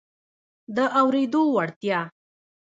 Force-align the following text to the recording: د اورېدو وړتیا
د 0.75 0.77
اورېدو 0.99 1.41
وړتیا 1.55 1.99